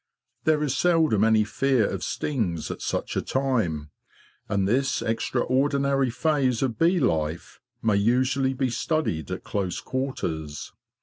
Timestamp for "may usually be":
7.83-8.71